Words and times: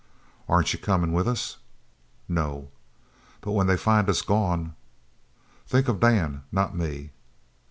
"Aren't 0.49 0.73
you 0.73 0.79
coming 0.79 1.13
with 1.13 1.27
us?" 1.27 1.57
"No." 2.27 2.71
"But 3.41 3.51
when 3.51 3.67
they 3.67 3.77
find 3.77 4.09
us 4.09 4.23
gone?" 4.23 4.73
"Think 5.67 5.87
of 5.87 5.99
Dan 5.99 6.41
not 6.51 6.75
me!" 6.75 7.11